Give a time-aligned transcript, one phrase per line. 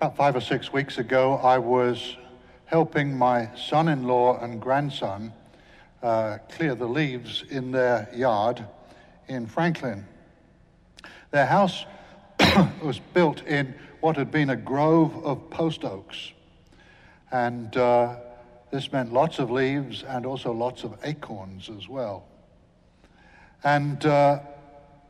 [0.00, 2.16] About five or six weeks ago, I was
[2.66, 5.32] helping my son in law and grandson
[6.04, 8.64] uh, clear the leaves in their yard
[9.26, 10.06] in Franklin.
[11.32, 11.84] Their house
[12.80, 16.30] was built in what had been a grove of post oaks.
[17.32, 18.18] And uh,
[18.70, 22.24] this meant lots of leaves and also lots of acorns as well.
[23.64, 24.38] And uh,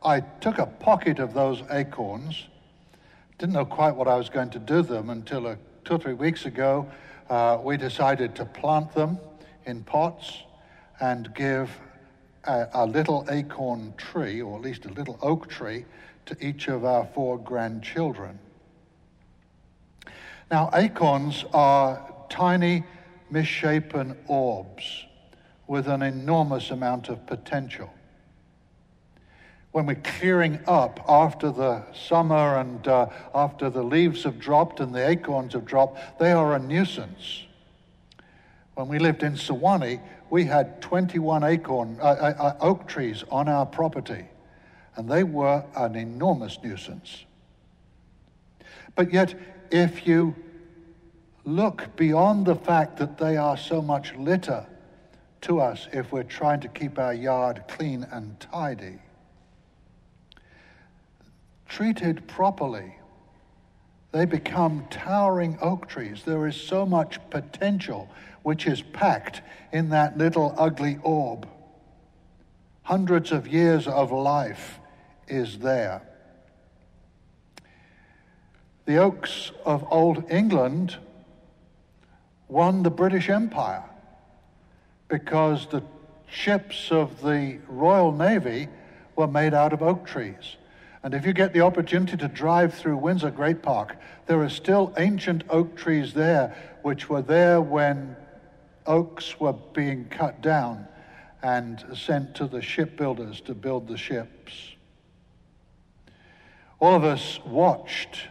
[0.03, 2.47] I took a pocket of those acorns.
[3.39, 6.13] Didn't know quite what I was going to do them until a, two or three
[6.13, 6.91] weeks ago.
[7.29, 9.17] Uh, we decided to plant them
[9.65, 10.43] in pots
[10.99, 11.71] and give
[12.43, 15.85] a, a little acorn tree, or at least a little oak tree,
[16.25, 18.37] to each of our four grandchildren.
[20.51, 22.83] Now, acorns are tiny,
[23.31, 25.05] misshapen orbs
[25.65, 27.89] with an enormous amount of potential.
[29.71, 34.93] When we're clearing up after the summer and uh, after the leaves have dropped and
[34.93, 37.43] the acorns have dropped, they are a nuisance.
[38.73, 43.47] When we lived in Sewanee, we had 21 acorn, uh, uh, uh, oak trees on
[43.47, 44.25] our property,
[44.95, 47.25] and they were an enormous nuisance.
[48.95, 49.35] But yet,
[49.69, 50.35] if you
[51.45, 54.65] look beyond the fact that they are so much litter
[55.41, 58.99] to us if we're trying to keep our yard clean and tidy.
[61.79, 62.93] Treated properly,
[64.11, 66.23] they become towering oak trees.
[66.25, 68.09] There is so much potential
[68.43, 71.47] which is packed in that little ugly orb.
[72.83, 74.77] Hundreds of years of life
[75.29, 76.01] is there.
[78.85, 80.97] The oaks of Old England
[82.49, 83.85] won the British Empire
[85.07, 85.83] because the
[86.29, 88.67] ships of the Royal Navy
[89.15, 90.57] were made out of oak trees.
[91.03, 94.93] And if you get the opportunity to drive through Windsor Great Park, there are still
[94.97, 98.17] ancient oak trees there, which were there when
[98.85, 100.87] oaks were being cut down
[101.41, 104.75] and sent to the shipbuilders to build the ships.
[106.79, 108.27] All of us watched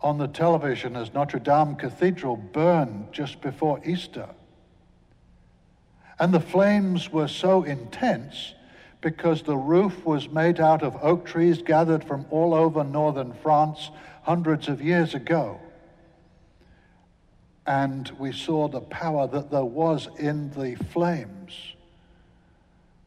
[0.00, 4.28] on the television as Notre Dame Cathedral burned just before Easter.
[6.18, 8.54] And the flames were so intense
[9.00, 13.90] because the roof was made out of oak trees gathered from all over northern France
[14.22, 15.60] hundreds of years ago.
[17.66, 21.74] And we saw the power that there was in the flames.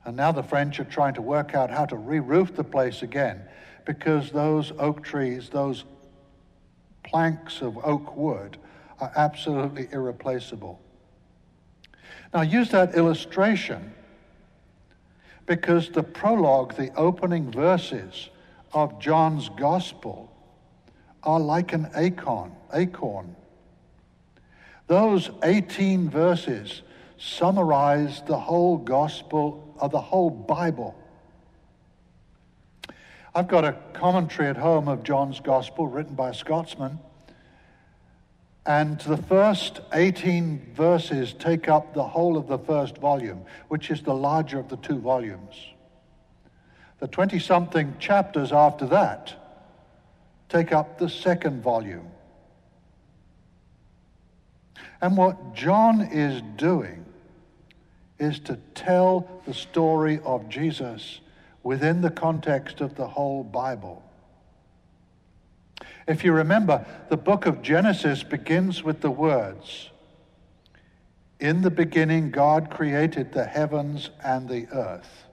[0.05, 3.01] And now the French are trying to work out how to re roof the place
[3.01, 3.41] again
[3.85, 5.83] because those oak trees, those
[7.03, 8.57] planks of oak wood
[8.99, 10.79] are absolutely irreplaceable.
[12.33, 13.93] Now, use that illustration
[15.45, 18.29] because the prologue, the opening verses
[18.73, 20.31] of John's gospel,
[21.23, 22.51] are like an acorn.
[22.73, 23.35] acorn.
[24.87, 26.81] Those 18 verses
[27.17, 30.95] summarize the whole gospel of the whole Bible.
[33.33, 36.99] I've got a commentary at home of John's Gospel written by a Scotsman.
[38.65, 44.03] And the first 18 verses take up the whole of the first volume, which is
[44.03, 45.55] the larger of the two volumes.
[46.99, 49.33] The 20 something chapters after that
[50.49, 52.07] take up the second volume.
[55.01, 57.05] And what John is doing
[58.19, 61.21] is to tell the story of Jesus
[61.63, 64.03] within the context of the whole Bible.
[66.07, 69.89] If you remember, the book of Genesis begins with the words
[71.39, 75.25] In the beginning, God created the heavens and the earth.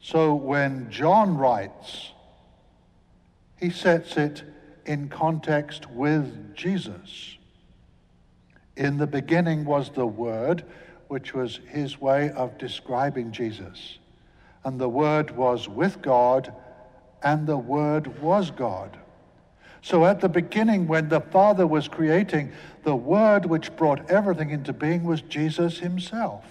[0.00, 2.10] So when John writes,
[3.60, 4.42] he sets it
[4.84, 7.36] in context with Jesus.
[8.76, 10.64] In the beginning was the Word,
[11.06, 13.98] which was his way of describing Jesus.
[14.64, 16.52] And the Word was with God,
[17.22, 18.98] and the Word was God.
[19.82, 22.52] So at the beginning, when the Father was creating,
[22.84, 26.44] the Word which brought everything into being was Jesus himself.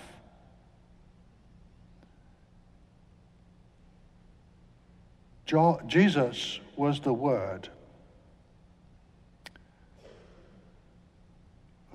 [5.88, 7.68] Jesus was the Word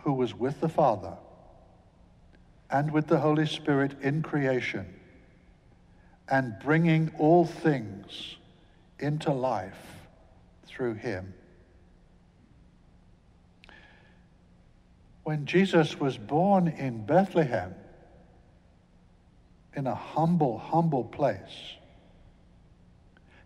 [0.00, 1.14] who was with the Father
[2.70, 4.87] and with the Holy Spirit in creation
[6.28, 8.37] and bringing all things
[8.98, 9.78] into life
[10.66, 11.34] through him.
[15.25, 17.75] When Jesus was born in Bethlehem,
[19.75, 21.75] in a humble, humble place,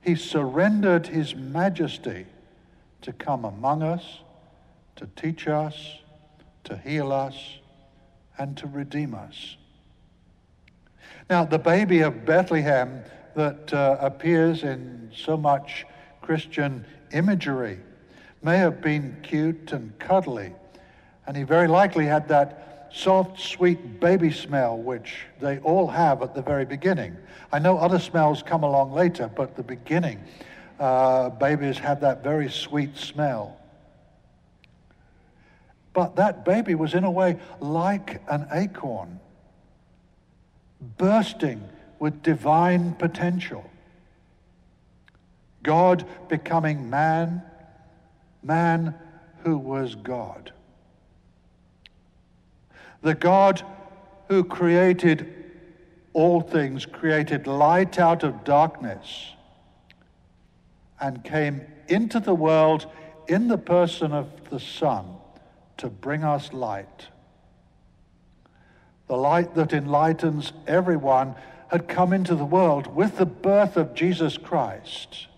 [0.00, 2.26] He surrendered his majesty
[3.02, 4.20] to come among us,
[4.96, 5.74] to teach us,
[6.64, 7.34] to heal us,
[8.38, 9.56] and to redeem us.
[11.28, 13.02] Now, the baby of Bethlehem
[13.34, 15.86] that uh, appears in so much
[16.22, 17.78] Christian imagery
[18.42, 20.52] may have been cute and cuddly,
[21.26, 26.34] and he very likely had that soft, sweet baby smell which they all have at
[26.34, 27.16] the very beginning.
[27.52, 30.20] I know other smells come along later, but the beginning,
[30.78, 33.56] uh, babies have that very sweet smell.
[35.92, 39.18] But that baby was, in a way, like an acorn,
[40.96, 41.62] bursting
[42.00, 43.62] with divine potential.
[45.62, 47.42] God becoming man,
[48.42, 48.94] man
[49.44, 50.52] who was God.
[53.02, 53.62] The God
[54.28, 55.32] who created
[56.14, 59.32] all things, created light out of darkness,
[60.98, 62.86] and came into the world
[63.28, 65.06] in the person of the Son
[65.76, 67.08] to bring us light.
[69.06, 71.34] The light that enlightens everyone
[71.70, 75.28] had come into the world with the birth of Jesus Christ.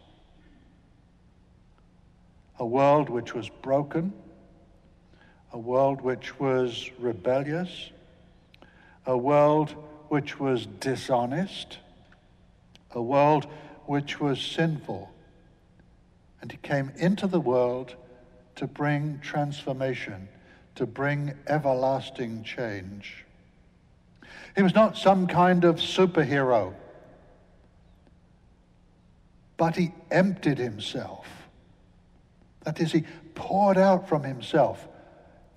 [2.59, 4.15] A world which was broken,
[5.53, 7.91] a world which was rebellious,
[9.05, 9.75] a world
[10.09, 11.79] which was dishonest,
[12.93, 13.47] a world
[13.85, 15.11] which was sinful.
[16.41, 17.95] And he came into the world
[18.57, 20.29] to bring transformation,
[20.77, 23.27] to bring everlasting change.
[24.57, 26.75] He was not some kind of superhero,
[29.57, 31.27] but he emptied himself.
[32.65, 34.87] That is, he poured out from himself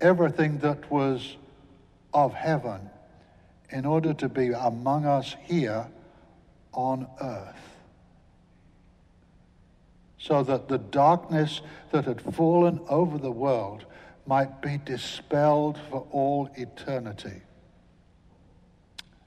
[0.00, 1.36] everything that was
[2.12, 2.90] of heaven
[3.70, 5.86] in order to be among us here
[6.72, 7.76] on earth.
[10.18, 13.84] So that the darkness that had fallen over the world
[14.26, 17.42] might be dispelled for all eternity.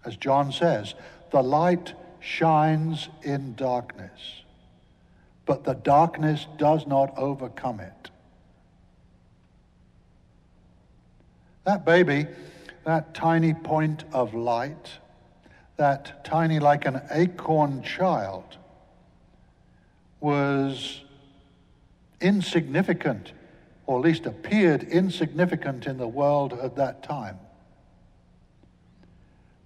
[0.05, 0.95] As John says,
[1.31, 4.43] the light shines in darkness,
[5.45, 8.09] but the darkness does not overcome it.
[11.65, 12.27] That baby
[12.89, 14.97] that tiny point of light,
[15.77, 18.57] that tiny, like an acorn child,
[20.19, 21.01] was
[22.19, 23.31] insignificant,
[23.85, 27.37] or at least appeared insignificant in the world at that time.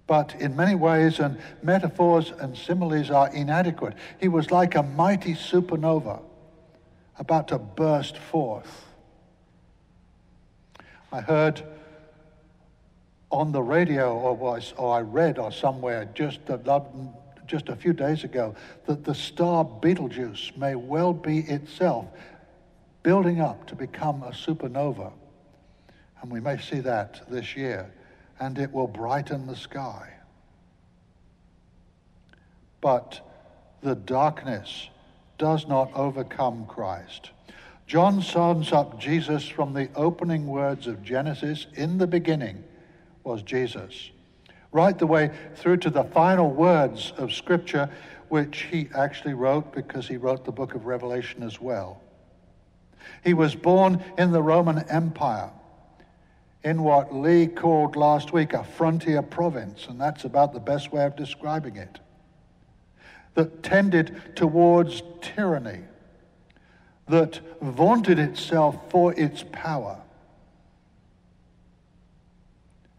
[0.06, 3.94] But in many ways, and metaphors and similes are inadequate.
[4.20, 6.20] He was like a mighty supernova
[7.18, 8.84] about to burst forth.
[11.10, 11.62] I heard
[13.30, 16.82] on the radio or, was, or I read or somewhere just a,
[17.46, 18.54] just a few days ago
[18.86, 22.06] that the star Betelgeuse may well be itself
[23.02, 25.12] building up to become a supernova.
[26.20, 27.92] And we may see that this year,
[28.40, 30.12] and it will brighten the sky.
[32.80, 33.20] But
[33.82, 34.88] the darkness
[35.38, 37.30] does not overcome Christ.
[37.86, 42.64] John sums up Jesus from the opening words of Genesis in the beginning
[43.24, 44.10] was Jesus.
[44.72, 47.88] Right the way through to the final words of Scripture,
[48.28, 52.00] which he actually wrote because he wrote the book of Revelation as well.
[53.22, 55.50] He was born in the Roman Empire,
[56.64, 61.04] in what Lee called last week a frontier province, and that's about the best way
[61.04, 62.00] of describing it,
[63.34, 65.82] that tended towards tyranny,
[67.08, 70.00] that vaunted itself for its power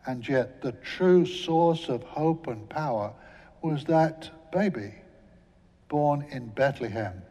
[0.06, 3.12] and yet, the true source of hope and power
[3.62, 4.94] was that baby
[5.90, 7.22] born in Bethlehem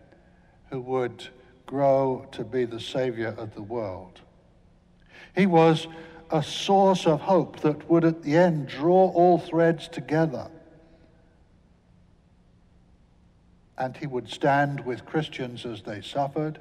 [0.70, 1.28] who would
[1.66, 4.20] grow to be the Savior of the world.
[5.36, 5.86] He was
[6.34, 10.50] a source of hope that would at the end draw all threads together.
[13.78, 16.58] And he would stand with Christians as they suffered,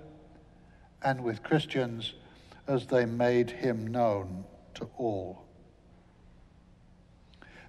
[1.01, 2.13] and with Christians
[2.68, 5.44] as they made him known to all.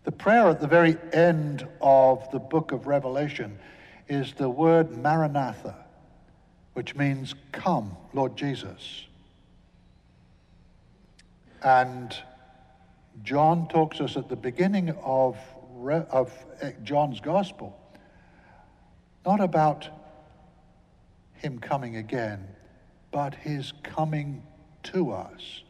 [0.04, 3.58] The prayer at the very end of the book of Revelation
[4.08, 5.74] is the word Maranatha,
[6.74, 9.06] which means, Come, Lord Jesus.
[11.64, 12.14] And
[13.22, 15.38] John talks us at the beginning of,
[15.88, 17.76] of eh, John's gospel,
[19.24, 19.88] not about
[21.32, 22.46] him coming again,
[23.10, 24.42] but his coming
[24.84, 25.62] to us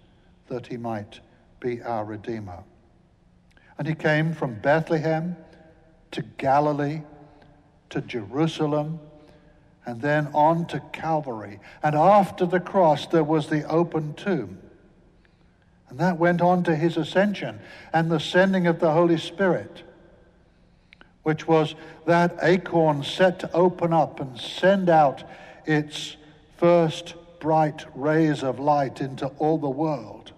[0.49, 1.21] that he might
[1.61, 2.65] be our Redeemer.
[3.79, 5.37] And he came from Bethlehem
[6.11, 7.03] to Galilee
[7.91, 8.99] to Jerusalem
[9.87, 11.61] and then on to Calvary.
[11.83, 14.59] And after the cross, there was the open tomb.
[15.89, 17.61] And that went on to his ascension
[17.93, 19.83] and the sending of the Holy Spirit,
[21.23, 21.75] which was
[22.07, 25.25] that acorn set to open up and send out
[25.67, 26.17] its
[26.57, 30.33] first bright rays of light into all the world.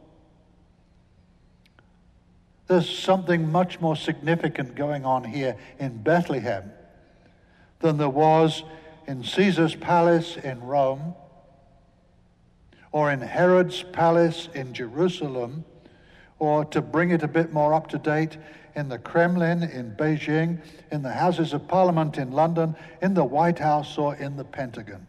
[2.67, 6.73] There's something much more significant going on here in Bethlehem
[7.79, 8.65] than there was
[9.07, 11.15] in Caesar's palace in Rome,
[12.97, 15.67] or in Herod's palace in Jerusalem,
[16.39, 18.39] or to bring it a bit more up to date,
[18.75, 23.59] in the Kremlin in Beijing, in the Houses of Parliament in London, in the White
[23.59, 25.07] House, or in the Pentagon.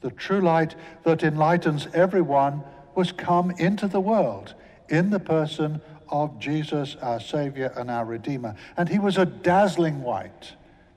[0.00, 2.64] The true light that enlightens everyone
[2.96, 4.56] was come into the world
[4.88, 8.56] in the person of Jesus, our Savior and our Redeemer.
[8.76, 10.54] And he was a dazzling white,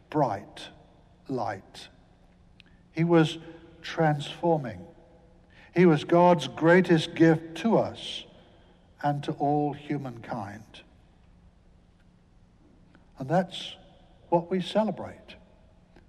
[0.10, 0.70] bright
[1.30, 1.90] light.
[2.94, 3.38] He was
[3.84, 4.80] transforming.
[5.76, 8.24] He was God's greatest gift to us
[9.04, 10.64] and to all humankind.
[13.20, 13.76] And that's
[14.30, 15.36] what we celebrate.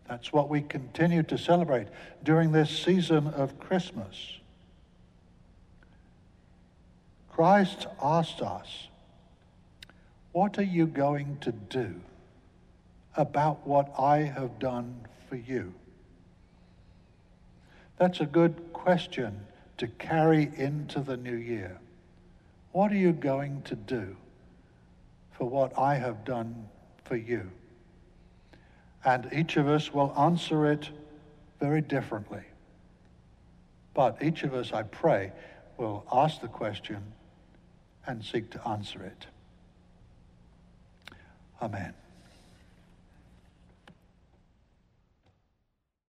[0.09, 1.89] That's what we continue to celebrate
[2.23, 4.39] during this season of Christmas.
[7.29, 8.89] Christ asked us,
[10.33, 12.01] What are you going to do?
[13.17, 14.95] about what I have done
[15.29, 15.73] for you?
[17.99, 19.41] That's a good question
[19.79, 21.79] to carry into the new year.
[22.73, 24.17] What are you going to do
[25.33, 26.69] for what I have done
[27.05, 27.51] for you?
[29.05, 30.91] And each of us will answer it
[31.61, 32.43] very differently.
[33.95, 35.33] But each of us, I pray,
[35.79, 37.03] will ask the question
[38.07, 39.27] and seek to answer it.
[41.63, 41.95] Amen.